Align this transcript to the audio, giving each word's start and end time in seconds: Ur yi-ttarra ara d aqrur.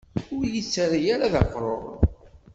Ur 0.35 0.43
yi-ttarra 0.53 0.99
ara 1.13 1.33
d 1.33 1.35
aqrur. 1.41 1.83